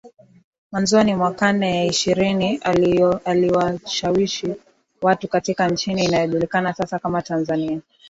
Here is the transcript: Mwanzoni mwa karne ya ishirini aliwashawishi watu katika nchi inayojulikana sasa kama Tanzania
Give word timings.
Mwanzoni 0.71 1.15
mwa 1.15 1.31
karne 1.33 1.75
ya 1.77 1.85
ishirini 1.85 2.57
aliwashawishi 3.25 4.55
watu 5.01 5.27
katika 5.27 5.67
nchi 5.69 5.91
inayojulikana 5.91 6.73
sasa 6.73 6.99
kama 6.99 7.21
Tanzania 7.21 7.79